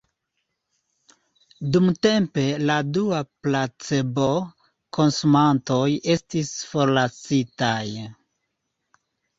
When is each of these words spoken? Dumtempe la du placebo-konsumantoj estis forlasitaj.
Dumtempe 1.75 2.45
la 2.71 2.77
du 2.97 3.05
placebo-konsumantoj 3.49 5.87
estis 6.17 6.53
forlasitaj. 6.73 7.81